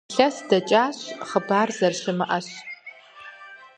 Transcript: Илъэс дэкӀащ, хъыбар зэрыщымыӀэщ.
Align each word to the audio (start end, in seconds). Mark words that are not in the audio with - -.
Илъэс 0.11 0.35
дэкӀащ, 0.49 0.97
хъыбар 1.27 1.69
зэрыщымыӀэщ. 1.77 2.47